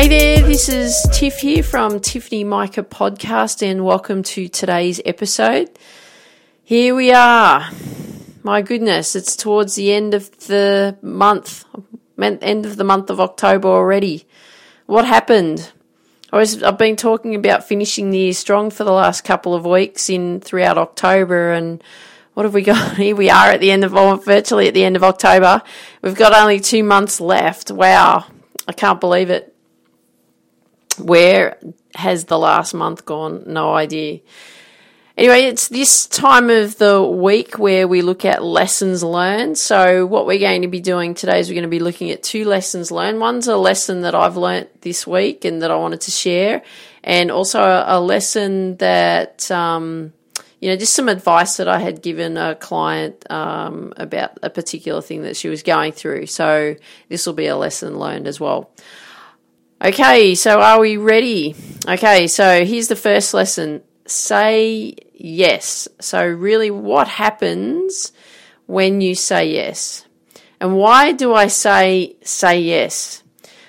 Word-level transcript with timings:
Hey 0.00 0.08
there, 0.08 0.39
this 0.50 0.68
is 0.68 1.06
Tiff 1.12 1.38
here 1.38 1.62
from 1.62 2.00
Tiffany 2.00 2.42
Mika 2.42 2.82
Podcast, 2.82 3.62
and 3.62 3.84
welcome 3.84 4.24
to 4.24 4.48
today's 4.48 5.00
episode. 5.04 5.70
Here 6.64 6.92
we 6.92 7.12
are. 7.12 7.70
My 8.42 8.60
goodness, 8.60 9.14
it's 9.14 9.36
towards 9.36 9.76
the 9.76 9.92
end 9.92 10.12
of 10.12 10.48
the 10.48 10.98
month, 11.02 11.64
end 12.18 12.66
of 12.66 12.76
the 12.76 12.82
month 12.82 13.10
of 13.10 13.20
October 13.20 13.68
already. 13.68 14.26
What 14.86 15.06
happened? 15.06 15.70
I 16.32 16.38
was, 16.38 16.64
I've 16.64 16.76
been 16.76 16.96
talking 16.96 17.36
about 17.36 17.62
finishing 17.62 18.10
the 18.10 18.18
year 18.18 18.32
strong 18.32 18.72
for 18.72 18.82
the 18.82 18.90
last 18.90 19.20
couple 19.20 19.54
of 19.54 19.64
weeks 19.64 20.10
in 20.10 20.40
throughout 20.40 20.78
October, 20.78 21.52
and 21.52 21.80
what 22.34 22.42
have 22.42 22.54
we 22.54 22.62
got? 22.62 22.96
Here 22.96 23.14
we 23.14 23.30
are 23.30 23.50
at 23.50 23.60
the 23.60 23.70
end 23.70 23.84
of, 23.84 23.92
virtually 24.24 24.66
at 24.66 24.74
the 24.74 24.84
end 24.84 24.96
of 24.96 25.04
October. 25.04 25.62
We've 26.02 26.16
got 26.16 26.34
only 26.34 26.58
two 26.58 26.82
months 26.82 27.20
left. 27.20 27.70
Wow, 27.70 28.24
I 28.66 28.72
can't 28.72 28.98
believe 28.98 29.30
it. 29.30 29.49
Where 30.98 31.58
has 31.94 32.24
the 32.24 32.38
last 32.38 32.74
month 32.74 33.04
gone? 33.04 33.44
No 33.46 33.74
idea. 33.74 34.20
Anyway, 35.20 35.42
it's 35.42 35.68
this 35.68 36.06
time 36.06 36.48
of 36.48 36.78
the 36.78 37.02
week 37.02 37.58
where 37.58 37.86
we 37.86 38.00
look 38.00 38.24
at 38.24 38.42
lessons 38.42 39.02
learned. 39.02 39.58
So, 39.58 40.06
what 40.06 40.24
we're 40.24 40.38
going 40.38 40.62
to 40.62 40.68
be 40.68 40.80
doing 40.80 41.12
today 41.12 41.40
is 41.40 41.50
we're 41.50 41.56
going 41.56 41.64
to 41.64 41.68
be 41.68 41.78
looking 41.78 42.10
at 42.10 42.22
two 42.22 42.46
lessons 42.46 42.90
learned. 42.90 43.20
One's 43.20 43.46
a 43.46 43.58
lesson 43.58 44.00
that 44.00 44.14
I've 44.14 44.38
learnt 44.38 44.80
this 44.80 45.06
week 45.06 45.44
and 45.44 45.60
that 45.60 45.70
I 45.70 45.76
wanted 45.76 46.00
to 46.02 46.10
share, 46.10 46.62
and 47.04 47.30
also 47.30 47.60
a, 47.60 48.00
lesson 48.00 48.78
that, 48.78 49.50
um, 49.50 50.14
you 50.58 50.70
know, 50.70 50.76
just 50.76 50.94
some 50.94 51.10
advice 51.10 51.58
that 51.58 51.68
I 51.68 51.80
had 51.80 52.00
given 52.00 52.38
a 52.38 52.54
client 52.54 53.30
um, 53.30 53.92
about 53.98 54.38
a 54.42 54.48
particular 54.48 55.02
thing 55.02 55.24
that 55.24 55.36
she 55.36 55.50
was 55.50 55.62
going 55.62 55.92
through. 55.92 56.28
So, 56.28 56.76
this 57.10 57.26
will 57.26 57.34
be 57.34 57.46
a 57.46 57.58
lesson 57.58 57.98
learned 57.98 58.26
as 58.26 58.40
well. 58.40 58.70
Okay, 59.82 60.34
so 60.34 60.60
are 60.60 60.78
we 60.78 60.98
ready? 60.98 61.54
Okay, 61.88 62.26
so 62.26 62.66
here's 62.66 62.88
the 62.88 62.96
first 62.96 63.32
lesson 63.32 63.82
say 64.04 64.94
yes. 65.14 65.88
So, 66.02 66.26
really, 66.26 66.70
what 66.70 67.08
happens 67.08 68.12
when 68.66 69.00
you 69.00 69.14
say 69.14 69.52
yes? 69.54 70.04
And 70.60 70.76
why 70.76 71.12
do 71.12 71.32
I 71.32 71.46
say 71.46 72.16
say 72.22 72.60
yes? 72.60 73.22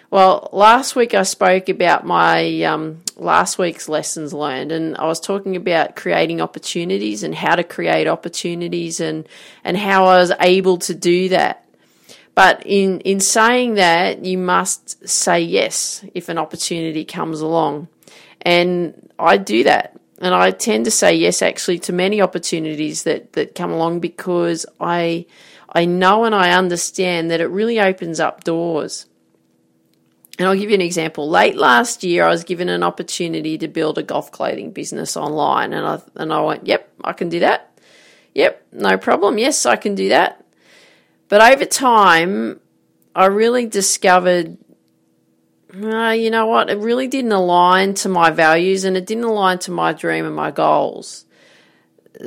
Well, 0.09 0.49
last 0.51 0.97
week 0.97 1.13
I 1.13 1.23
spoke 1.23 1.69
about 1.69 2.05
my 2.05 2.61
um, 2.63 3.03
last 3.15 3.57
week's 3.57 3.87
lessons 3.87 4.33
learned, 4.33 4.73
and 4.73 4.97
I 4.97 5.05
was 5.05 5.21
talking 5.21 5.55
about 5.55 5.95
creating 5.95 6.41
opportunities 6.41 7.23
and 7.23 7.33
how 7.33 7.55
to 7.55 7.63
create 7.63 8.09
opportunities 8.09 8.99
and 8.99 9.25
and 9.63 9.77
how 9.77 10.07
I 10.07 10.17
was 10.17 10.33
able 10.41 10.77
to 10.79 10.93
do 10.93 11.29
that. 11.29 11.60
But 12.33 12.63
in, 12.65 13.01
in 13.01 13.19
saying 13.19 13.75
that, 13.75 14.23
you 14.23 14.37
must 14.37 15.07
say 15.07 15.41
yes 15.41 16.05
if 16.13 16.29
an 16.29 16.37
opportunity 16.37 17.03
comes 17.03 17.41
along. 17.41 17.89
And 18.41 19.09
I 19.19 19.37
do 19.37 19.63
that. 19.63 19.99
And 20.19 20.33
I 20.33 20.51
tend 20.51 20.85
to 20.85 20.91
say 20.91 21.15
yes 21.15 21.41
actually 21.41 21.79
to 21.79 21.93
many 21.93 22.21
opportunities 22.21 23.03
that, 23.03 23.33
that 23.33 23.55
come 23.55 23.71
along 23.71 23.99
because 23.99 24.65
I 24.79 25.25
I 25.73 25.85
know 25.85 26.25
and 26.25 26.35
I 26.35 26.51
understand 26.51 27.31
that 27.31 27.41
it 27.41 27.47
really 27.47 27.79
opens 27.79 28.19
up 28.19 28.43
doors. 28.43 29.05
And 30.37 30.47
I'll 30.47 30.55
give 30.55 30.69
you 30.69 30.75
an 30.75 30.81
example. 30.81 31.29
Late 31.29 31.55
last 31.55 32.03
year, 32.03 32.25
I 32.25 32.29
was 32.29 32.43
given 32.43 32.67
an 32.67 32.83
opportunity 32.83 33.57
to 33.57 33.67
build 33.67 33.97
a 33.97 34.03
golf 34.03 34.31
clothing 34.31 34.71
business 34.71 35.15
online, 35.15 35.73
and 35.73 35.85
I 35.85 36.01
and 36.15 36.33
I 36.33 36.41
went, 36.41 36.67
"Yep, 36.67 36.89
I 37.03 37.13
can 37.13 37.29
do 37.29 37.39
that. 37.41 37.77
Yep, 38.33 38.65
no 38.73 38.97
problem. 38.97 39.37
Yes, 39.37 39.65
I 39.65 39.75
can 39.75 39.95
do 39.95 40.09
that." 40.09 40.40
But 41.31 41.53
over 41.53 41.63
time, 41.63 42.59
I 43.15 43.27
really 43.27 43.65
discovered, 43.65 44.57
uh, 45.73 46.09
you 46.09 46.29
know 46.29 46.45
what, 46.45 46.69
it 46.69 46.77
really 46.79 47.07
didn't 47.07 47.31
align 47.31 47.93
to 47.93 48.09
my 48.09 48.31
values 48.31 48.83
and 48.83 48.97
it 48.97 49.05
didn't 49.05 49.23
align 49.23 49.59
to 49.59 49.71
my 49.71 49.93
dream 49.93 50.25
and 50.25 50.35
my 50.35 50.51
goals. 50.51 51.23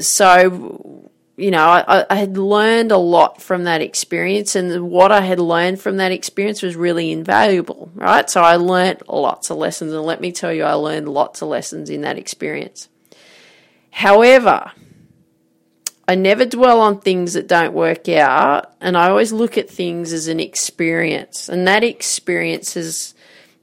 So, 0.00 1.10
you 1.36 1.50
know, 1.50 1.66
I, 1.66 2.06
I 2.08 2.14
had 2.14 2.38
learned 2.38 2.92
a 2.92 2.96
lot 2.96 3.42
from 3.42 3.64
that 3.64 3.82
experience, 3.82 4.56
and 4.56 4.88
what 4.88 5.12
I 5.12 5.20
had 5.20 5.38
learned 5.38 5.82
from 5.82 5.98
that 5.98 6.10
experience 6.10 6.62
was 6.62 6.74
really 6.74 7.12
invaluable, 7.12 7.90
right? 7.94 8.30
So 8.30 8.40
I 8.40 8.56
learned 8.56 9.02
lots 9.06 9.50
of 9.50 9.58
lessons, 9.58 9.92
and 9.92 10.02
let 10.02 10.22
me 10.22 10.32
tell 10.32 10.50
you, 10.50 10.64
I 10.64 10.72
learned 10.72 11.10
lots 11.10 11.42
of 11.42 11.48
lessons 11.48 11.90
in 11.90 12.00
that 12.00 12.16
experience. 12.16 12.88
However, 13.90 14.72
I 16.06 16.14
never 16.14 16.44
dwell 16.44 16.80
on 16.80 17.00
things 17.00 17.32
that 17.32 17.48
don't 17.48 17.72
work 17.72 18.08
out, 18.08 18.74
and 18.80 18.96
I 18.96 19.08
always 19.08 19.32
look 19.32 19.56
at 19.56 19.70
things 19.70 20.12
as 20.12 20.28
an 20.28 20.38
experience. 20.38 21.48
And 21.48 21.66
that 21.66 21.82
experience 21.82 22.74
has, 22.74 23.14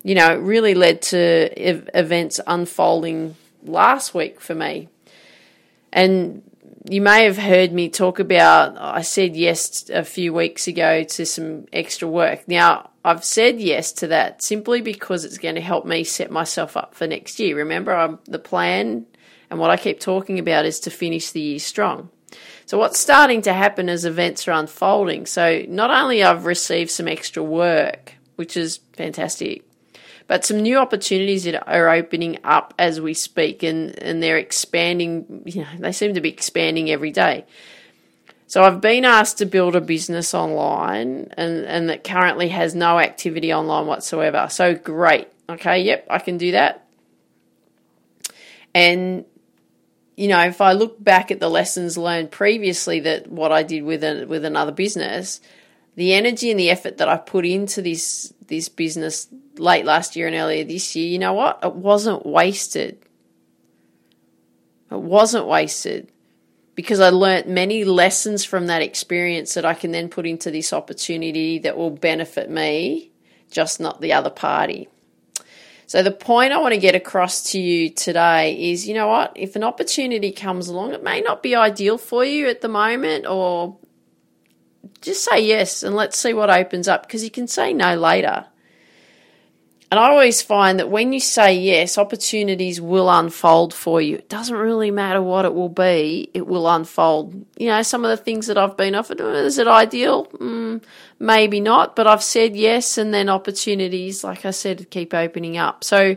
you 0.03 0.16
know, 0.16 0.35
really 0.38 0.74
led 0.74 1.03
to 1.03 1.53
ev- 1.56 1.90
events 1.94 2.40
unfolding 2.47 3.35
last 3.63 4.16
week 4.16 4.41
for 4.41 4.56
me. 4.56 4.90
And 5.94 6.41
you 6.90 7.02
may 7.02 7.25
have 7.25 7.38
heard 7.38 7.72
me 7.72 7.90
talk 7.90 8.18
about, 8.18 8.75
I 8.75 9.02
said 9.02 9.35
yes 9.35 9.88
a 9.90 10.03
few 10.03 10.34
weeks 10.34 10.68
ago 10.68 11.03
to 11.03 11.25
some 11.28 11.68
extra 11.72 12.08
work. 12.08 12.47
Now, 12.47 12.90
I've 13.06 13.23
said 13.23 13.59
yes 13.59 13.91
to 13.94 14.08
that 14.08 14.41
simply 14.41 14.81
because 14.81 15.25
it's 15.25 15.38
going 15.38 15.56
to 15.56 15.62
help 15.62 15.85
me 15.85 16.03
set 16.03 16.31
myself 16.31 16.75
up 16.75 16.96
for 16.96 17.06
next 17.06 17.40
year. 17.40 17.56
Remember, 17.58 17.94
I'm, 17.94 18.18
the 18.25 18.40
plan 18.40 19.06
and 19.52 19.59
what 19.59 19.69
I 19.69 19.78
keep 19.78 20.00
talking 20.00 20.40
about 20.40 20.66
is 20.66 20.79
to 20.81 20.90
finish 20.90 21.31
the 21.31 21.41
year 21.41 21.59
strong. 21.59 22.09
So 22.66 22.78
what's 22.78 23.00
starting 23.00 23.42
to 23.44 23.53
happen 23.53 23.90
as 23.90 24.06
events 24.06 24.47
are 24.47 24.52
unfolding? 24.52 25.25
So 25.25 25.66
not 25.68 25.92
only 25.92 26.24
I've 26.24 26.46
received 26.46 26.90
some 26.92 27.08
extra 27.08 27.44
work, 27.44 28.14
which 28.36 28.56
is 28.56 28.80
fantastic, 28.94 29.64
but 30.28 30.46
some 30.46 30.62
new 30.62 30.78
opportunities 30.78 31.44
that 31.44 31.68
are 31.68 31.90
opening 31.90 32.40
up 32.44 32.74
as 32.80 33.02
we 33.02 33.14
speak 33.14 33.64
and, 33.64 34.02
and 34.02 34.24
they're 34.24 34.38
expanding, 34.38 35.44
you 35.46 35.62
know, 35.62 35.68
they 35.80 35.91
seem 35.91 36.14
to 36.14 36.22
be 36.22 36.30
expanding 36.30 36.90
every 36.90 37.12
day. 37.12 37.46
So 38.47 38.64
I've 38.64 38.81
been 38.81 39.06
asked 39.06 39.38
to 39.40 39.46
build 39.46 39.75
a 39.75 39.81
business 39.81 40.34
online 40.34 41.34
and, 41.38 41.66
and 41.66 41.90
that 41.90 42.03
currently 42.03 42.50
has 42.50 42.75
no 42.75 43.00
activity 43.00 43.53
online 43.53 43.88
whatsoever. 43.88 44.47
So 44.50 44.75
great. 44.75 45.28
Okay, 45.50 45.81
yep, 45.81 46.08
I 46.09 46.20
can 46.20 46.38
do 46.38 46.52
that. 46.52 46.88
And 48.74 49.25
you 50.16 50.27
know, 50.27 50.39
if 50.41 50.61
I 50.61 50.73
look 50.73 51.01
back 51.03 51.31
at 51.31 51.39
the 51.39 51.49
lessons 51.49 51.97
learned 51.97 52.31
previously 52.31 52.99
that 53.01 53.27
what 53.27 53.51
I 53.51 53.63
did 53.63 53.83
with 53.83 54.03
a, 54.03 54.25
with 54.25 54.45
another 54.45 54.72
business, 54.72 55.41
the 55.95 56.13
energy 56.13 56.51
and 56.51 56.59
the 56.59 56.69
effort 56.69 56.97
that 56.97 57.09
I 57.09 57.17
put 57.17 57.45
into 57.45 57.81
this 57.81 58.33
this 58.47 58.69
business 58.69 59.27
late 59.57 59.85
last 59.85 60.16
year 60.16 60.27
and 60.27 60.35
earlier 60.35 60.63
this 60.63 60.95
year, 60.95 61.07
you 61.07 61.19
know 61.19 61.33
what? 61.33 61.59
It 61.63 61.73
wasn't 61.73 62.25
wasted. 62.25 63.01
It 64.91 64.99
wasn't 64.99 65.47
wasted 65.47 66.11
because 66.75 66.99
I 66.99 67.09
learnt 67.09 67.47
many 67.47 67.85
lessons 67.85 68.43
from 68.43 68.67
that 68.67 68.81
experience 68.81 69.53
that 69.53 69.66
I 69.66 69.73
can 69.73 69.91
then 69.91 70.09
put 70.09 70.25
into 70.25 70.51
this 70.51 70.73
opportunity 70.73 71.59
that 71.59 71.78
will 71.78 71.91
benefit 71.91 72.49
me, 72.49 73.11
just 73.49 73.79
not 73.79 74.01
the 74.01 74.13
other 74.13 74.29
party. 74.29 74.89
So, 75.91 76.02
the 76.02 76.09
point 76.09 76.53
I 76.53 76.57
want 76.57 76.74
to 76.74 76.79
get 76.79 76.96
across 76.96 77.52
to 77.52 77.59
you 77.59 77.90
today 77.90 78.72
is 78.72 78.88
you 78.88 78.93
know 78.93 79.09
what? 79.09 79.34
If 79.35 79.58
an 79.58 79.64
opportunity 79.66 80.32
comes 80.32 80.70
along, 80.70 80.93
it 80.93 81.03
may 81.03 81.20
not 81.20 81.43
be 81.43 81.53
ideal 81.53 81.97
for 81.97 82.23
you 82.23 82.47
at 82.47 82.61
the 82.61 82.70
moment, 82.70 83.28
or 83.28 83.76
just 85.02 85.26
say 85.26 85.46
yes 85.46 85.84
and 85.84 85.93
let's 85.93 86.17
see 86.17 86.34
what 86.34 86.49
opens 86.49 86.88
up 86.88 87.05
because 87.05 87.26
you 87.26 87.29
can 87.29 87.46
say 87.46 87.73
no 87.73 87.96
later. 87.96 88.46
And 89.91 89.99
I 89.99 90.09
always 90.09 90.41
find 90.41 90.79
that 90.79 90.90
when 90.90 91.11
you 91.11 91.20
say 91.20 91.53
yes, 91.53 91.97
opportunities 91.97 92.79
will 92.79 93.09
unfold 93.09 93.73
for 93.73 94.02
you. 94.02 94.16
It 94.16 94.29
doesn't 94.29 94.55
really 94.55 94.90
matter 94.90 95.22
what 95.22 95.43
it 95.43 95.53
will 95.53 95.67
be, 95.67 96.29
it 96.34 96.47
will 96.47 96.70
unfold. 96.70 97.46
You 97.58 97.67
know, 97.67 97.82
some 97.82 98.05
of 98.05 98.09
the 98.09 98.23
things 98.23 98.47
that 98.47 98.58
I've 98.58 98.78
been 98.78 98.96
offered, 98.96 99.20
is 99.20 99.58
it 99.58 99.67
ideal? 99.67 100.28
Mm, 100.28 100.82
maybe 101.20 101.59
not, 101.59 101.97
but 101.97 102.08
I've 102.08 102.23
said 102.23 102.55
yes, 102.55 102.97
and 102.97 103.14
then 103.14 103.28
opportunities, 103.28 104.23
like 104.23 104.46
I 104.46 104.52
said, 104.52 104.90
keep 104.90 105.14
opening 105.14 105.58
up. 105.58 105.84
So, 105.84 106.16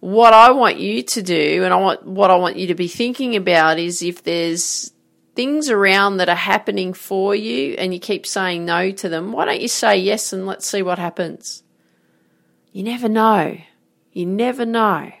what 0.00 0.34
I 0.34 0.50
want 0.50 0.78
you 0.78 1.04
to 1.04 1.22
do, 1.22 1.62
and 1.62 1.72
I 1.72 1.76
want 1.76 2.04
what 2.04 2.32
I 2.32 2.36
want 2.36 2.56
you 2.56 2.66
to 2.66 2.74
be 2.74 2.88
thinking 2.88 3.36
about 3.36 3.78
is 3.78 4.02
if 4.02 4.24
there's 4.24 4.92
things 5.36 5.70
around 5.70 6.16
that 6.16 6.28
are 6.28 6.34
happening 6.34 6.92
for 6.92 7.34
you 7.34 7.74
and 7.74 7.94
you 7.94 8.00
keep 8.00 8.26
saying 8.26 8.64
no 8.64 8.90
to 8.90 9.08
them, 9.08 9.30
why 9.30 9.44
don't 9.44 9.60
you 9.60 9.68
say 9.68 9.96
yes 9.96 10.32
and 10.32 10.46
let's 10.46 10.66
see 10.66 10.82
what 10.82 10.98
happens? 10.98 11.63
You 12.74 12.82
never 12.82 13.08
know. 13.08 13.56
You 14.12 14.26
never 14.26 14.66
know. 14.66 15.12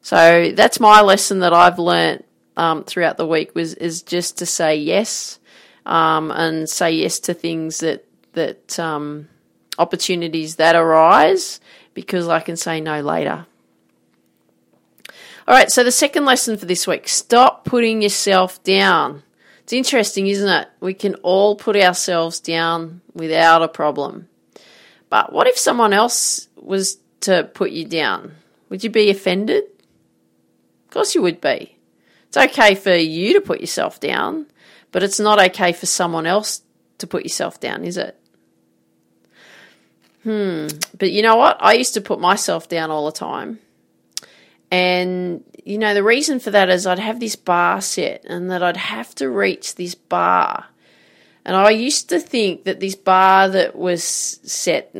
So 0.00 0.52
that's 0.52 0.78
my 0.78 1.02
lesson 1.02 1.40
that 1.40 1.52
I've 1.52 1.80
learnt 1.80 2.24
um, 2.56 2.84
throughout 2.84 3.16
the 3.16 3.26
week 3.26 3.52
was 3.56 3.74
is 3.74 4.02
just 4.02 4.38
to 4.38 4.46
say 4.46 4.76
yes 4.76 5.40
um, 5.84 6.30
and 6.30 6.70
say 6.70 6.92
yes 6.92 7.18
to 7.20 7.34
things 7.34 7.80
that 7.80 8.06
that 8.34 8.78
um, 8.78 9.28
opportunities 9.76 10.54
that 10.54 10.76
arise 10.76 11.58
because 11.94 12.28
I 12.28 12.38
can 12.38 12.56
say 12.56 12.80
no 12.80 13.00
later. 13.00 13.44
All 15.48 15.54
right, 15.56 15.68
so 15.68 15.82
the 15.82 15.90
second 15.90 16.26
lesson 16.26 16.56
for 16.56 16.66
this 16.66 16.86
week 16.86 17.08
stop 17.08 17.64
putting 17.64 18.02
yourself 18.02 18.62
down. 18.62 19.24
It's 19.64 19.72
interesting, 19.72 20.28
isn't 20.28 20.48
it? 20.48 20.68
We 20.78 20.94
can 20.94 21.16
all 21.16 21.56
put 21.56 21.74
ourselves 21.74 22.38
down 22.38 23.00
without 23.14 23.62
a 23.62 23.68
problem. 23.68 24.28
But 25.10 25.32
what 25.32 25.46
if 25.46 25.58
someone 25.58 25.92
else 25.92 26.48
was 26.56 26.98
to 27.20 27.44
put 27.44 27.72
you 27.72 27.84
down? 27.84 28.36
Would 28.70 28.82
you 28.82 28.90
be 28.90 29.10
offended? 29.10 29.64
Of 30.86 30.90
course 30.90 31.14
you 31.14 31.22
would 31.22 31.40
be. 31.40 31.76
It's 32.28 32.36
okay 32.36 32.76
for 32.76 32.94
you 32.94 33.34
to 33.34 33.40
put 33.40 33.60
yourself 33.60 34.00
down, 34.00 34.46
but 34.92 35.02
it's 35.02 35.20
not 35.20 35.40
okay 35.50 35.72
for 35.72 35.86
someone 35.86 36.26
else 36.26 36.62
to 36.98 37.06
put 37.06 37.24
yourself 37.24 37.58
down, 37.58 37.84
is 37.84 37.96
it? 37.96 38.16
Hmm. 40.22 40.68
But 40.96 41.10
you 41.10 41.22
know 41.22 41.36
what? 41.36 41.56
I 41.60 41.72
used 41.72 41.94
to 41.94 42.00
put 42.00 42.20
myself 42.20 42.68
down 42.68 42.90
all 42.90 43.06
the 43.06 43.12
time. 43.12 43.58
And, 44.70 45.42
you 45.64 45.78
know, 45.78 45.94
the 45.94 46.04
reason 46.04 46.38
for 46.38 46.52
that 46.52 46.68
is 46.68 46.86
I'd 46.86 47.00
have 47.00 47.18
this 47.18 47.34
bar 47.34 47.80
set 47.80 48.24
and 48.24 48.50
that 48.50 48.62
I'd 48.62 48.76
have 48.76 49.14
to 49.16 49.28
reach 49.28 49.74
this 49.74 49.96
bar. 49.96 50.66
And 51.50 51.56
I 51.56 51.70
used 51.70 52.08
to 52.10 52.20
think 52.20 52.62
that 52.62 52.78
this 52.78 52.94
bar 52.94 53.48
that 53.48 53.74
was 53.74 54.04
set 54.04 54.94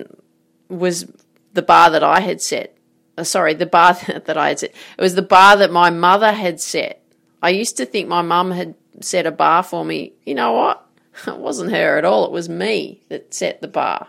was 0.68 1.06
the 1.52 1.62
bar 1.62 1.90
that 1.90 2.02
I 2.02 2.18
had 2.18 2.42
set. 2.42 2.76
Uh, 3.16 3.22
sorry, 3.22 3.54
the 3.54 3.66
bar 3.66 3.94
that 4.24 4.36
I 4.36 4.48
had 4.48 4.58
set. 4.58 4.74
It 4.98 5.00
was 5.00 5.14
the 5.14 5.22
bar 5.22 5.56
that 5.58 5.70
my 5.70 5.90
mother 5.90 6.32
had 6.32 6.60
set. 6.60 7.04
I 7.40 7.50
used 7.50 7.76
to 7.76 7.86
think 7.86 8.08
my 8.08 8.22
mum 8.22 8.50
had 8.50 8.74
set 9.00 9.26
a 9.26 9.30
bar 9.30 9.62
for 9.62 9.84
me. 9.84 10.14
You 10.26 10.34
know 10.34 10.50
what? 10.50 10.84
It 11.28 11.38
wasn't 11.38 11.70
her 11.70 11.96
at 11.96 12.04
all. 12.04 12.24
It 12.24 12.32
was 12.32 12.48
me 12.48 13.04
that 13.10 13.32
set 13.32 13.60
the 13.60 13.68
bar. 13.68 14.08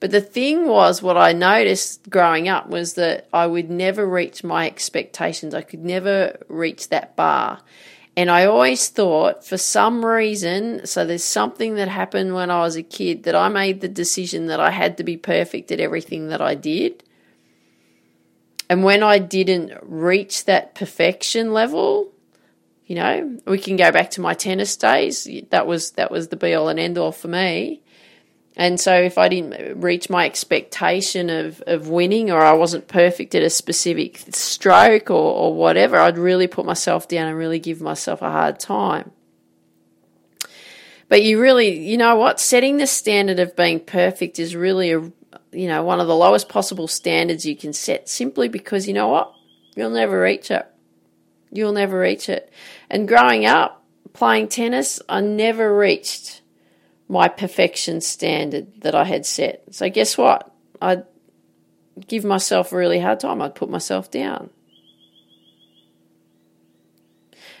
But 0.00 0.10
the 0.10 0.20
thing 0.20 0.66
was, 0.66 1.00
what 1.00 1.16
I 1.16 1.32
noticed 1.32 2.10
growing 2.10 2.48
up 2.48 2.68
was 2.68 2.94
that 2.94 3.28
I 3.32 3.46
would 3.46 3.70
never 3.70 4.04
reach 4.04 4.42
my 4.42 4.66
expectations. 4.66 5.54
I 5.54 5.62
could 5.62 5.84
never 5.84 6.44
reach 6.48 6.88
that 6.88 7.14
bar. 7.14 7.60
And 8.16 8.30
I 8.30 8.44
always 8.44 8.88
thought, 8.88 9.44
for 9.44 9.56
some 9.56 10.04
reason, 10.04 10.84
so 10.86 11.04
there's 11.04 11.24
something 11.24 11.76
that 11.76 11.88
happened 11.88 12.34
when 12.34 12.50
I 12.50 12.60
was 12.60 12.76
a 12.76 12.82
kid 12.82 13.22
that 13.22 13.34
I 13.34 13.48
made 13.48 13.80
the 13.80 13.88
decision 13.88 14.46
that 14.46 14.60
I 14.60 14.70
had 14.70 14.96
to 14.98 15.04
be 15.04 15.16
perfect 15.16 15.70
at 15.70 15.80
everything 15.80 16.28
that 16.28 16.40
I 16.40 16.54
did. 16.54 17.04
And 18.68 18.84
when 18.84 19.02
I 19.02 19.18
didn't 19.18 19.72
reach 19.82 20.44
that 20.44 20.74
perfection 20.74 21.52
level, 21.52 22.12
you 22.86 22.96
know, 22.96 23.38
we 23.46 23.58
can 23.58 23.76
go 23.76 23.92
back 23.92 24.10
to 24.12 24.20
my 24.20 24.34
tennis 24.34 24.76
days. 24.76 25.28
That 25.50 25.66
was 25.66 25.92
that 25.92 26.10
was 26.10 26.28
the 26.28 26.36
be 26.36 26.54
all 26.54 26.68
and 26.68 26.78
end 26.78 26.98
all 26.98 27.12
for 27.12 27.28
me. 27.28 27.82
And 28.60 28.78
so 28.78 28.92
if 28.94 29.16
I 29.16 29.30
didn't 29.30 29.80
reach 29.80 30.10
my 30.10 30.26
expectation 30.26 31.30
of, 31.30 31.62
of 31.66 31.88
winning 31.88 32.30
or 32.30 32.42
I 32.42 32.52
wasn't 32.52 32.88
perfect 32.88 33.34
at 33.34 33.42
a 33.42 33.48
specific 33.48 34.18
stroke 34.32 35.08
or, 35.08 35.14
or 35.14 35.54
whatever, 35.54 35.96
I'd 35.96 36.18
really 36.18 36.46
put 36.46 36.66
myself 36.66 37.08
down 37.08 37.28
and 37.28 37.38
really 37.38 37.58
give 37.58 37.80
myself 37.80 38.20
a 38.20 38.30
hard 38.30 38.60
time. 38.60 39.12
But 41.08 41.22
you 41.22 41.40
really, 41.40 41.78
you 41.78 41.96
know 41.96 42.16
what? 42.16 42.38
Setting 42.38 42.76
the 42.76 42.86
standard 42.86 43.40
of 43.40 43.56
being 43.56 43.80
perfect 43.80 44.38
is 44.38 44.54
really 44.54 44.92
a, 44.92 45.10
you 45.52 45.66
know, 45.66 45.82
one 45.82 45.98
of 45.98 46.06
the 46.06 46.14
lowest 46.14 46.50
possible 46.50 46.86
standards 46.86 47.46
you 47.46 47.56
can 47.56 47.72
set 47.72 48.10
simply 48.10 48.48
because 48.48 48.86
you 48.86 48.92
know 48.92 49.08
what? 49.08 49.32
You'll 49.74 49.88
never 49.88 50.20
reach 50.20 50.50
it. 50.50 50.66
You'll 51.50 51.72
never 51.72 51.98
reach 51.98 52.28
it. 52.28 52.52
And 52.90 53.08
growing 53.08 53.46
up, 53.46 53.82
playing 54.12 54.48
tennis, 54.48 55.00
I 55.08 55.22
never 55.22 55.74
reached 55.74 56.42
my 57.10 57.26
perfection 57.26 58.00
standard 58.00 58.82
that 58.82 58.94
I 58.94 59.02
had 59.02 59.26
set. 59.26 59.64
So 59.72 59.90
guess 59.90 60.16
what? 60.16 60.54
I'd 60.80 61.04
give 62.06 62.24
myself 62.24 62.72
a 62.72 62.76
really 62.76 63.00
hard 63.00 63.18
time. 63.18 63.42
I'd 63.42 63.56
put 63.56 63.68
myself 63.68 64.12
down. 64.12 64.50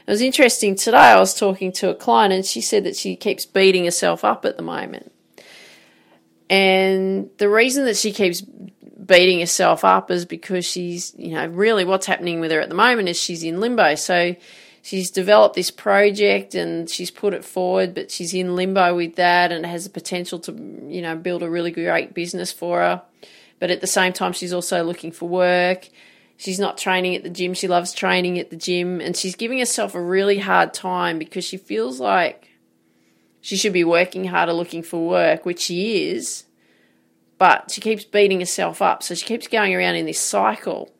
It 0.06 0.10
was 0.10 0.22
interesting 0.22 0.76
today. 0.76 0.98
I 0.98 1.18
was 1.18 1.34
talking 1.34 1.72
to 1.72 1.90
a 1.90 1.96
client 1.96 2.32
and 2.32 2.46
she 2.46 2.60
said 2.60 2.84
that 2.84 2.94
she 2.94 3.16
keeps 3.16 3.44
beating 3.44 3.86
herself 3.86 4.24
up 4.24 4.44
at 4.44 4.56
the 4.56 4.62
moment. 4.62 5.10
And 6.48 7.30
the 7.38 7.48
reason 7.48 7.86
that 7.86 7.96
she 7.96 8.12
keeps 8.12 8.40
beating 8.40 9.40
herself 9.40 9.84
up 9.84 10.12
is 10.12 10.26
because 10.26 10.64
she's, 10.64 11.12
you 11.18 11.34
know, 11.34 11.46
really 11.46 11.84
what's 11.84 12.06
happening 12.06 12.38
with 12.38 12.52
her 12.52 12.60
at 12.60 12.68
the 12.68 12.76
moment 12.76 13.08
is 13.08 13.20
she's 13.20 13.42
in 13.42 13.58
limbo. 13.58 13.96
So 13.96 14.36
she's 14.82 15.10
developed 15.10 15.54
this 15.54 15.70
project 15.70 16.54
and 16.54 16.88
she's 16.88 17.10
put 17.10 17.34
it 17.34 17.44
forward, 17.44 17.94
but 17.94 18.10
she's 18.10 18.34
in 18.34 18.56
limbo 18.56 18.94
with 18.94 19.16
that 19.16 19.52
and 19.52 19.66
has 19.66 19.84
the 19.84 19.90
potential 19.90 20.38
to, 20.40 20.52
you 20.88 21.02
know, 21.02 21.16
build 21.16 21.42
a 21.42 21.50
really 21.50 21.70
great 21.70 22.14
business 22.14 22.52
for 22.52 22.80
her. 22.80 23.02
But 23.58 23.70
at 23.70 23.80
the 23.80 23.86
same 23.86 24.12
time, 24.12 24.32
she's 24.32 24.52
also 24.52 24.82
looking 24.82 25.12
for 25.12 25.28
work. 25.28 25.88
She's 26.36 26.58
not 26.58 26.78
training 26.78 27.14
at 27.14 27.22
the 27.22 27.30
gym. 27.30 27.52
She 27.52 27.68
loves 27.68 27.92
training 27.92 28.38
at 28.38 28.48
the 28.48 28.56
gym. 28.56 29.00
And 29.00 29.14
she's 29.14 29.36
giving 29.36 29.58
herself 29.58 29.94
a 29.94 30.00
really 30.00 30.38
hard 30.38 30.72
time 30.72 31.18
because 31.18 31.44
she 31.44 31.58
feels 31.58 32.00
like 32.00 32.48
she 33.42 33.56
should 33.56 33.74
be 33.74 33.84
working 33.84 34.24
harder 34.24 34.54
looking 34.54 34.82
for 34.82 35.06
work, 35.06 35.44
which 35.44 35.60
she 35.60 36.08
is. 36.08 36.44
But 37.36 37.70
she 37.70 37.82
keeps 37.82 38.04
beating 38.04 38.40
herself 38.40 38.80
up. 38.80 39.02
So 39.02 39.14
she 39.14 39.26
keeps 39.26 39.48
going 39.48 39.74
around 39.74 39.96
in 39.96 40.06
this 40.06 40.20
cycle. 40.20 40.90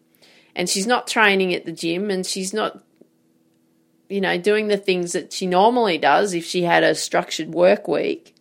And 0.55 0.69
she's 0.69 0.87
not 0.87 1.07
training 1.07 1.55
at 1.55 1.65
the 1.65 1.73
gym 1.73 2.11
and 2.11 2.27
she's 2.27 2.53
not 2.53 2.83
you 4.11 4.21
know, 4.21 4.37
doing 4.37 4.69
the 4.69 4.77
things 4.77 5.13
that 5.13 5.33
she 5.33 5.47
normally 5.47 5.97
does 5.97 6.35
if 6.35 6.45
she 6.45 6.63
had 6.63 6.83
a 6.83 6.95
structured 6.95 7.55
work 7.55 7.89
week. 7.89 8.35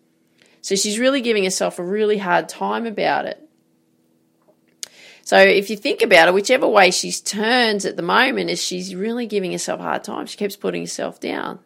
So 0.62 0.76
she's 0.76 1.00
really 1.00 1.22
giving 1.22 1.44
herself 1.44 1.80
a 1.80 1.84
really 1.84 2.18
hard 2.18 2.50
time 2.50 2.86
about 2.86 3.26
it. 3.26 3.46
So 5.24 5.38
if 5.38 5.70
you 5.70 5.78
think 5.78 6.02
about 6.02 6.28
it, 6.28 6.34
whichever 6.34 6.68
way 6.68 6.90
she 6.90 7.12
turns 7.12 7.86
at 7.86 7.96
the 7.96 8.02
moment 8.02 8.50
is 8.50 8.62
she's 8.62 8.96
really 8.96 9.28
giving 9.28 9.52
herself 9.52 9.80
a 9.80 9.84
hard 9.84 10.04
time. 10.04 10.26
She 10.26 10.38
keeps 10.38 10.56
putting 10.56 10.82
herself 10.82 11.20
down. 11.20 11.60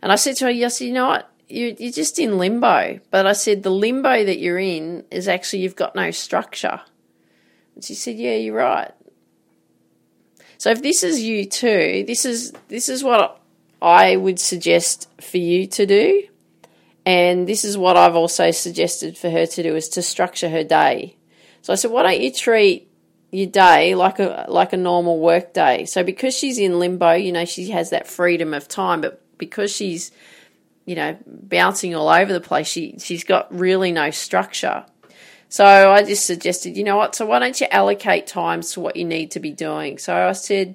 And 0.00 0.10
I 0.10 0.16
said 0.16 0.36
to 0.36 0.46
her, 0.46 0.50
yes, 0.50 0.80
you 0.80 0.92
know 0.92 1.08
what? 1.08 1.30
You're, 1.46 1.72
you're 1.78 1.92
just 1.92 2.18
in 2.18 2.38
limbo. 2.38 3.00
But 3.10 3.26
I 3.26 3.34
said, 3.34 3.62
the 3.62 3.70
limbo 3.70 4.24
that 4.24 4.38
you're 4.38 4.58
in 4.58 5.04
is 5.10 5.28
actually 5.28 5.60
you've 5.60 5.76
got 5.76 5.94
no 5.94 6.10
structure. 6.10 6.80
And 7.74 7.84
she 7.84 7.94
said, 7.94 8.16
yeah, 8.16 8.36
you're 8.36 8.56
right. 8.56 8.92
So 10.64 10.70
if 10.70 10.82
this 10.82 11.04
is 11.04 11.20
you 11.20 11.44
too, 11.44 12.04
this 12.06 12.24
is 12.24 12.54
this 12.68 12.88
is 12.88 13.04
what 13.04 13.38
I 13.82 14.16
would 14.16 14.40
suggest 14.40 15.10
for 15.20 15.36
you 15.36 15.66
to 15.66 15.84
do. 15.84 16.26
And 17.04 17.46
this 17.46 17.66
is 17.66 17.76
what 17.76 17.98
I've 17.98 18.16
also 18.16 18.50
suggested 18.50 19.18
for 19.18 19.28
her 19.28 19.44
to 19.44 19.62
do 19.62 19.76
is 19.76 19.90
to 19.90 20.00
structure 20.00 20.48
her 20.48 20.64
day. 20.64 21.18
So 21.60 21.74
I 21.74 21.76
said, 21.76 21.90
why 21.90 22.04
don't 22.04 22.18
you 22.18 22.32
treat 22.32 22.90
your 23.30 23.48
day 23.48 23.94
like 23.94 24.18
a 24.18 24.46
like 24.48 24.72
a 24.72 24.78
normal 24.78 25.18
work 25.18 25.52
day? 25.52 25.84
So 25.84 26.02
because 26.02 26.34
she's 26.34 26.58
in 26.58 26.78
limbo, 26.78 27.12
you 27.12 27.32
know, 27.32 27.44
she 27.44 27.68
has 27.72 27.90
that 27.90 28.06
freedom 28.06 28.54
of 28.54 28.66
time, 28.66 29.02
but 29.02 29.20
because 29.36 29.70
she's 29.70 30.12
you 30.86 30.94
know 30.94 31.18
bouncing 31.26 31.94
all 31.94 32.08
over 32.08 32.32
the 32.32 32.40
place, 32.40 32.68
she 32.68 32.96
she's 32.98 33.24
got 33.24 33.54
really 33.54 33.92
no 33.92 34.10
structure. 34.10 34.86
So 35.54 35.64
I 35.64 36.02
just 36.02 36.26
suggested, 36.26 36.76
you 36.76 36.82
know 36.82 36.96
what, 36.96 37.14
so 37.14 37.26
why 37.26 37.38
don't 37.38 37.60
you 37.60 37.68
allocate 37.70 38.26
times 38.26 38.72
to 38.72 38.80
what 38.80 38.96
you 38.96 39.04
need 39.04 39.30
to 39.30 39.38
be 39.38 39.52
doing? 39.52 39.98
So 39.98 40.12
I 40.12 40.32
said, 40.32 40.74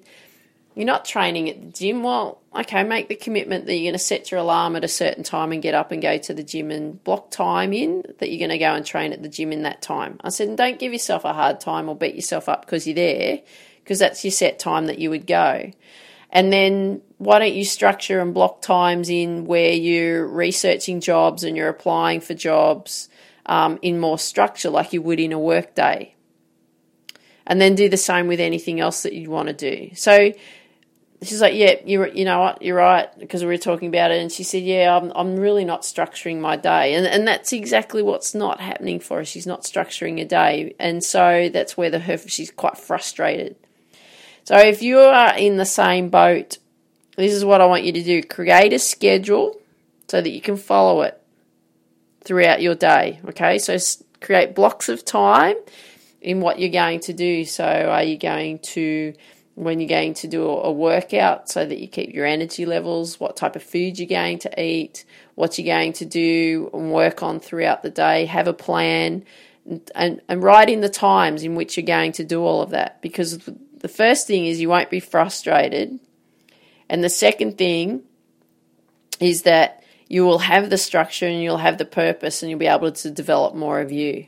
you're 0.73 0.85
not 0.85 1.03
training 1.03 1.49
at 1.49 1.59
the 1.59 1.67
gym. 1.67 2.01
Well, 2.01 2.39
okay, 2.57 2.85
make 2.85 3.09
the 3.09 3.17
commitment 3.17 3.65
that 3.65 3.73
you're 3.73 3.91
going 3.91 3.99
to 3.99 3.99
set 3.99 4.31
your 4.31 4.39
alarm 4.39 4.77
at 4.77 4.85
a 4.85 4.87
certain 4.87 5.25
time 5.25 5.51
and 5.51 5.61
get 5.61 5.73
up 5.73 5.91
and 5.91 6.01
go 6.01 6.17
to 6.19 6.33
the 6.33 6.43
gym 6.43 6.71
and 6.71 7.03
block 7.03 7.29
time 7.29 7.73
in 7.73 8.05
that 8.19 8.29
you're 8.29 8.39
going 8.39 8.57
to 8.57 8.57
go 8.57 8.73
and 8.73 8.85
train 8.85 9.11
at 9.11 9.21
the 9.21 9.27
gym 9.27 9.51
in 9.51 9.63
that 9.63 9.81
time. 9.81 10.17
I 10.23 10.29
said, 10.29 10.47
and 10.47 10.57
don't 10.57 10.79
give 10.79 10.93
yourself 10.93 11.25
a 11.25 11.33
hard 11.33 11.59
time 11.59 11.89
or 11.89 11.95
beat 11.97 12.15
yourself 12.15 12.47
up 12.47 12.61
because 12.61 12.87
you're 12.87 12.95
there, 12.95 13.41
because 13.83 13.99
that's 13.99 14.23
your 14.23 14.31
set 14.31 14.59
time 14.59 14.85
that 14.85 14.99
you 14.99 15.09
would 15.09 15.27
go. 15.27 15.73
And 16.29 16.53
then 16.53 17.01
why 17.17 17.39
don't 17.39 17.53
you 17.53 17.65
structure 17.65 18.21
and 18.21 18.33
block 18.33 18.61
times 18.61 19.09
in 19.09 19.43
where 19.43 19.73
you're 19.73 20.25
researching 20.25 21.01
jobs 21.01 21.43
and 21.43 21.57
you're 21.57 21.67
applying 21.67 22.21
for 22.21 22.33
jobs 22.33 23.09
um, 23.49 23.79
in 23.81 23.99
more 23.99 24.19
structure 24.19 24.69
like 24.69 24.93
you 24.93 25.01
would 25.01 25.19
in 25.19 25.33
a 25.33 25.39
work 25.39 25.75
day. 25.75 26.15
And 27.47 27.59
then 27.59 27.73
do 27.73 27.89
the 27.89 27.97
same 27.97 28.27
with 28.27 28.39
anything 28.39 28.79
else 28.79 29.01
that 29.03 29.13
you 29.13 29.31
want 29.31 29.47
to 29.47 29.53
do. 29.53 29.89
So 29.95 30.31
she's 31.23 31.41
like, 31.41 31.55
yeah, 31.55 31.77
you 31.83 32.05
you 32.11 32.23
know 32.23 32.39
what, 32.41 32.61
you're 32.61 32.77
right 32.77 33.09
because 33.17 33.41
we 33.41 33.47
were 33.47 33.57
talking 33.57 33.87
about 33.87 34.11
it, 34.11 34.21
and 34.21 34.31
she 34.31 34.43
said, 34.43 34.61
yeah, 34.61 34.95
I'm 34.95 35.11
I'm 35.15 35.35
really 35.35 35.65
not 35.65 35.81
structuring 35.81 36.39
my 36.39 36.57
day, 36.57 36.93
and 36.93 37.07
and 37.07 37.27
that's 37.27 37.51
exactly 37.51 38.03
what's 38.03 38.35
not 38.35 38.61
happening 38.61 38.99
for 38.99 39.17
her. 39.17 39.25
She's 39.25 39.47
not 39.47 39.63
structuring 39.63 40.21
a 40.21 40.25
day, 40.25 40.75
and 40.79 41.03
so 41.03 41.49
that's 41.51 41.75
where 41.75 41.89
the 41.89 41.97
her 41.97 42.19
she's 42.19 42.51
quite 42.51 42.77
frustrated. 42.77 43.55
So 44.43 44.55
if 44.57 44.83
you 44.83 44.99
are 44.99 45.35
in 45.35 45.57
the 45.57 45.65
same 45.65 46.09
boat, 46.09 46.59
this 47.17 47.33
is 47.33 47.43
what 47.43 47.61
I 47.61 47.65
want 47.65 47.83
you 47.83 47.93
to 47.93 48.03
do: 48.03 48.21
create 48.21 48.73
a 48.73 48.79
schedule 48.79 49.59
so 50.07 50.21
that 50.21 50.29
you 50.29 50.41
can 50.41 50.55
follow 50.55 51.01
it 51.01 51.18
throughout 52.21 52.61
your 52.61 52.75
day. 52.75 53.19
Okay, 53.29 53.59
so 53.59 53.77
create 54.21 54.55
blocks 54.55 54.89
of 54.89 55.05
time 55.05 55.55
in 56.21 56.41
what 56.41 56.59
you're 56.59 56.69
going 56.69 56.99
to 57.01 57.13
do. 57.13 57.45
So, 57.45 57.65
are 57.65 58.03
you 58.03 58.17
going 58.17 58.59
to 58.59 59.13
when 59.55 59.81
you're 59.81 59.89
going 59.89 60.13
to 60.13 60.27
do 60.27 60.47
a 60.47 60.71
workout 60.71 61.49
so 61.49 61.65
that 61.65 61.79
you 61.79 61.87
keep 61.87 62.13
your 62.13 62.25
energy 62.25 62.65
levels, 62.65 63.19
what 63.19 63.35
type 63.35 63.57
of 63.57 63.63
food 63.63 63.99
you're 63.99 64.07
going 64.07 64.39
to 64.39 64.61
eat, 64.61 65.03
what 65.35 65.57
you're 65.57 65.65
going 65.65 65.91
to 65.91 66.05
do 66.05 66.69
and 66.73 66.93
work 66.93 67.21
on 67.21 67.41
throughout 67.41 67.83
the 67.83 67.89
day. 67.89 68.23
Have 68.23 68.47
a 68.47 68.53
plan 68.53 69.25
and, 69.93 70.21
and 70.29 70.41
write 70.41 70.69
in 70.69 70.79
the 70.79 70.87
times 70.87 71.43
in 71.43 71.55
which 71.55 71.75
you're 71.75 71.85
going 71.85 72.13
to 72.13 72.23
do 72.23 72.41
all 72.41 72.61
of 72.61 72.69
that 72.69 73.01
because 73.01 73.37
the 73.79 73.89
first 73.89 74.27
thing 74.27 74.45
is 74.45 74.61
you 74.61 74.69
won't 74.69 74.89
be 74.89 75.01
frustrated. 75.01 75.99
And 76.89 77.03
the 77.03 77.09
second 77.09 77.57
thing 77.57 78.03
is 79.19 79.41
that 79.41 79.83
you 80.09 80.25
will 80.25 80.39
have 80.39 80.69
the 80.69 80.77
structure 80.77 81.27
and 81.27 81.41
you'll 81.41 81.57
have 81.57 81.77
the 81.77 81.85
purpose 81.85 82.41
and 82.41 82.49
you'll 82.49 82.59
be 82.59 82.65
able 82.65 82.91
to 82.91 83.11
develop 83.11 83.53
more 83.55 83.79
of 83.79 83.91
you. 83.91 84.25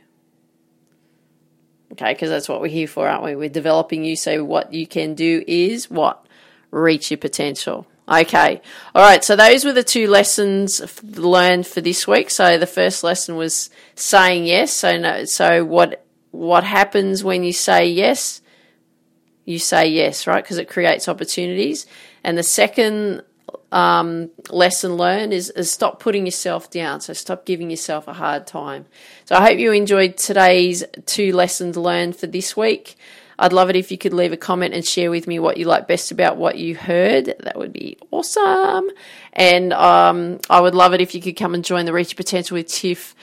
Okay, 1.92 2.14
because 2.14 2.30
that's 2.30 2.48
what 2.48 2.62
we're 2.62 2.68
here 2.68 2.88
for, 2.88 3.10
aren't 3.10 3.24
we? 3.24 3.36
We're 3.36 3.50
developing 3.50 4.06
you 4.06 4.16
so 4.16 4.46
what 4.46 4.74
you 4.74 4.88
can 4.88 5.16
do 5.16 5.44
is 5.46 5.90
what? 5.90 6.26
Reach 6.70 7.12
your 7.12 7.18
potential. 7.18 7.86
Okay. 8.08 8.62
All 8.94 9.04
right. 9.04 9.24
So 9.24 9.36
those 9.36 9.66
were 9.66 9.74
the 9.74 9.84
two 9.84 10.08
lessons 10.08 11.04
learned 11.04 11.68
for 11.68 11.82
this 11.82 12.08
week. 12.08 12.30
So 12.30 12.58
the 12.58 12.68
first 12.68 13.04
lesson 13.04 13.36
was 13.36 13.70
saying 13.96 14.46
yes. 14.46 14.72
So 14.72 14.98
no, 14.98 15.26
so 15.26 15.66
what 15.66 16.06
what 16.32 16.64
happens 16.64 17.24
when 17.24 17.44
you 17.44 17.54
say 17.54 17.88
yes? 17.88 18.42
You 19.46 19.60
say 19.60 19.88
yes, 19.88 20.28
right? 20.28 20.44
Because 20.44 20.58
it 20.58 20.70
creates 20.70 21.10
opportunities. 21.10 21.88
And 22.24 22.38
the 22.38 22.44
second 22.44 23.24
um, 23.72 24.30
lesson 24.50 24.96
learned 24.98 25.34
is, 25.34 25.50
is 25.52 25.72
stop 25.72 26.00
putting 26.00 26.26
yourself 26.26 26.70
down. 26.70 27.02
So 27.02 27.14
stop 27.14 27.46
giving 27.46 27.70
yourself 27.70 28.08
a 28.08 28.14
hard 28.14 28.46
time. 28.46 28.86
So 29.26 29.36
I 29.36 29.42
hope 29.42 29.60
you 29.60 29.72
enjoyed 29.72 30.18
today's 30.18 30.84
two 31.06 31.32
lessons 31.34 31.78
learned 31.78 32.16
for 32.16 32.28
this 32.28 32.58
week. 32.58 32.96
I'd 33.40 33.54
love 33.54 33.72
it 33.72 33.76
if 33.76 33.92
you 33.92 33.98
could 33.98 34.14
leave 34.14 34.34
a 34.34 34.38
comment 34.38 34.76
and 34.76 34.86
share 34.86 35.10
with 35.10 35.26
me 35.26 35.40
what 35.40 35.58
you 35.58 35.66
like 35.66 35.88
best 35.88 36.12
about 36.12 36.38
what 36.38 36.58
you 36.58 36.76
heard. 36.76 37.34
That 37.40 37.58
would 37.58 37.74
be 37.74 37.98
awesome. 38.12 38.90
And 39.34 39.74
um, 39.74 40.40
I 40.48 40.62
would 40.62 40.76
love 40.76 40.94
it 40.94 41.02
if 41.02 41.16
you 41.16 41.22
could 41.22 41.36
come 41.36 41.56
and 41.56 41.66
join 41.66 41.86
the 41.86 41.94
Reach 41.94 42.12
Your 42.12 42.18
Potential 42.18 42.56
with 42.56 42.68
Tiff 42.68 43.16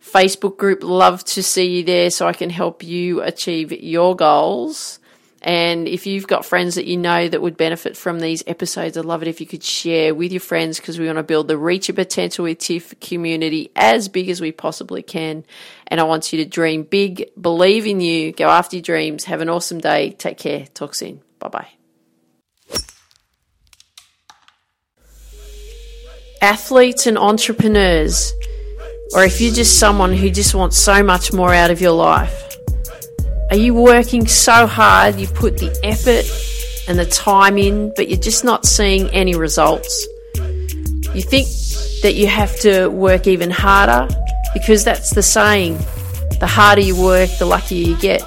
Facebook 0.00 0.56
group. 0.56 0.82
Love 0.82 1.24
to 1.24 1.42
see 1.42 1.66
you 1.66 1.84
there 1.84 2.08
so 2.10 2.26
I 2.26 2.32
can 2.32 2.48
help 2.48 2.82
you 2.82 3.20
achieve 3.20 3.70
your 3.70 4.16
goals. 4.16 4.98
And 5.46 5.86
if 5.86 6.08
you've 6.08 6.26
got 6.26 6.44
friends 6.44 6.74
that 6.74 6.86
you 6.86 6.96
know 6.96 7.28
that 7.28 7.40
would 7.40 7.56
benefit 7.56 7.96
from 7.96 8.18
these 8.18 8.42
episodes, 8.48 8.96
I'd 8.96 9.04
love 9.04 9.22
it 9.22 9.28
if 9.28 9.40
you 9.40 9.46
could 9.46 9.62
share 9.62 10.12
with 10.12 10.32
your 10.32 10.40
friends 10.40 10.80
because 10.80 10.98
we 10.98 11.06
want 11.06 11.18
to 11.18 11.22
build 11.22 11.46
the 11.46 11.56
Reach 11.56 11.86
Your 11.86 11.94
Potential 11.94 12.42
with 12.42 12.58
Tiff 12.58 12.98
community 12.98 13.70
as 13.76 14.08
big 14.08 14.28
as 14.28 14.40
we 14.40 14.50
possibly 14.50 15.04
can. 15.04 15.44
And 15.86 16.00
I 16.00 16.02
want 16.02 16.32
you 16.32 16.42
to 16.42 16.50
dream 16.50 16.82
big, 16.82 17.30
believe 17.40 17.86
in 17.86 18.00
you, 18.00 18.32
go 18.32 18.48
after 18.48 18.74
your 18.74 18.82
dreams. 18.82 19.22
Have 19.26 19.40
an 19.40 19.48
awesome 19.48 19.78
day. 19.78 20.10
Take 20.10 20.38
care. 20.38 20.66
Talk 20.74 20.96
soon. 20.96 21.22
Bye 21.38 21.48
bye. 21.48 21.68
Athletes 26.42 27.06
and 27.06 27.16
entrepreneurs, 27.16 28.32
or 29.14 29.22
if 29.22 29.40
you're 29.40 29.54
just 29.54 29.78
someone 29.78 30.12
who 30.12 30.28
just 30.28 30.56
wants 30.56 30.76
so 30.76 31.04
much 31.04 31.32
more 31.32 31.54
out 31.54 31.70
of 31.70 31.80
your 31.80 31.92
life 31.92 32.45
are 33.56 33.58
you 33.58 33.72
working 33.72 34.26
so 34.26 34.66
hard, 34.66 35.18
you 35.18 35.26
put 35.26 35.56
the 35.56 35.74
effort 35.82 36.26
and 36.90 36.98
the 36.98 37.06
time 37.06 37.56
in, 37.56 37.90
but 37.96 38.10
you're 38.10 38.20
just 38.20 38.44
not 38.44 38.66
seeing 38.66 39.08
any 39.14 39.34
results? 39.34 40.06
You 40.34 41.22
think 41.22 41.48
that 42.02 42.12
you 42.16 42.26
have 42.26 42.54
to 42.60 42.88
work 42.88 43.26
even 43.26 43.50
harder 43.50 44.14
because 44.52 44.84
that's 44.84 45.14
the 45.14 45.22
saying 45.22 45.78
the 46.38 46.46
harder 46.46 46.82
you 46.82 47.00
work, 47.00 47.30
the 47.38 47.46
luckier 47.46 47.88
you 47.88 47.96
get. 47.96 48.22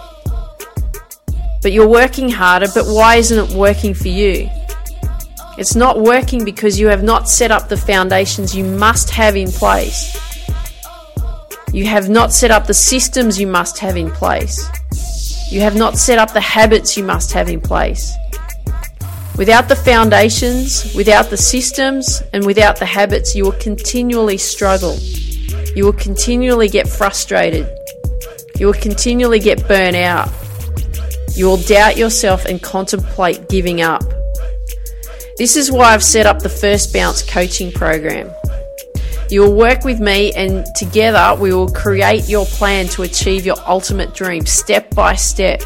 But 1.62 1.74
you're 1.74 1.88
working 1.88 2.30
harder, 2.30 2.66
but 2.74 2.86
why 2.88 3.18
isn't 3.18 3.52
it 3.52 3.56
working 3.56 3.94
for 3.94 4.08
you? 4.08 4.50
It's 5.60 5.76
not 5.76 6.02
working 6.02 6.44
because 6.44 6.80
you 6.80 6.88
have 6.88 7.04
not 7.04 7.30
set 7.30 7.52
up 7.52 7.70
the 7.70 7.78
foundations 7.78 8.56
you 8.56 8.64
must 8.64 9.12
have 9.12 9.36
in 9.36 9.52
place. 9.52 10.18
You 11.72 11.86
have 11.86 12.10
not 12.10 12.34
set 12.34 12.50
up 12.50 12.66
the 12.66 12.74
systems 12.74 13.40
you 13.40 13.46
must 13.46 13.78
have 13.78 13.96
in 13.96 14.10
place. 14.10 14.68
You 15.52 15.62
have 15.62 15.76
not 15.76 15.98
set 15.98 16.20
up 16.20 16.34
the 16.34 16.42
habits 16.42 16.96
you 16.96 17.04
must 17.04 17.32
have 17.32 17.50
in 17.50 17.60
place. 17.60 18.16
Without 19.36 19.68
the 19.68 19.76
foundations, 19.76 20.94
without 20.94 21.30
the 21.30 21.38
systems, 21.38 22.22
and 22.34 22.46
without 22.46 22.78
the 22.78 22.86
habits, 22.86 23.36
you 23.36 23.46
will 23.46 23.54
continually 23.54 24.38
struggle. 24.38 24.96
You 25.76 25.86
will 25.86 25.94
continually 25.94 26.68
get 26.68 26.88
frustrated. 26.88 27.68
You 28.58 28.68
will 28.68 28.74
continually 28.74 29.40
get 29.40 29.68
burnt 29.68 29.96
out. 29.96 30.30
You 31.36 31.46
will 31.46 31.58
doubt 31.58 31.98
yourself 31.98 32.46
and 32.46 32.62
contemplate 32.62 33.50
giving 33.50 33.82
up. 33.82 34.04
This 35.38 35.56
is 35.56 35.72
why 35.72 35.94
I've 35.94 36.04
set 36.04 36.26
up 36.26 36.40
the 36.40 36.50
First 36.50 36.94
Bounce 36.94 37.24
coaching 37.24 37.72
program. 37.72 38.30
You 39.30 39.42
will 39.42 39.56
work 39.56 39.84
with 39.84 40.00
me, 40.00 40.34
and 40.34 40.66
together 40.76 41.40
we 41.40 41.54
will 41.54 41.70
create 41.70 42.28
your 42.28 42.46
plan 42.46 42.88
to 42.90 43.04
achieve 43.04 43.46
your 43.46 43.58
ultimate 43.66 44.14
dream 44.14 44.46
step 44.46 44.79
by 45.00 45.16
step. 45.16 45.64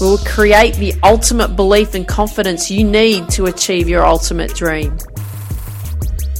We 0.00 0.08
will 0.08 0.18
create 0.18 0.74
the 0.74 0.94
ultimate 1.04 1.54
belief 1.54 1.94
and 1.94 2.08
confidence 2.08 2.72
you 2.72 2.82
need 2.82 3.28
to 3.30 3.46
achieve 3.46 3.88
your 3.88 4.04
ultimate 4.04 4.52
dream. 4.56 4.98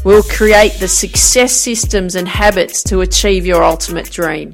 We 0.05 0.13
will 0.13 0.25
create 0.25 0.73
the 0.81 0.89
success 0.89 1.53
systems 1.53 2.17
and 2.17 2.27
habits 2.27 2.83
to 2.85 3.03
achieve 3.03 3.47
your 3.47 3.63
ultimate 3.63 4.11
dream. 4.11 4.53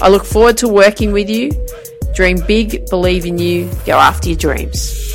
I 0.00 0.08
look 0.08 0.24
forward 0.24 0.56
to 0.58 0.68
working 0.68 1.12
with 1.12 1.28
you. 1.28 1.50
Dream 2.14 2.38
big, 2.46 2.88
believe 2.90 3.26
in 3.26 3.38
you, 3.38 3.70
go 3.86 3.98
after 3.98 4.28
your 4.28 4.38
dreams. 4.38 5.09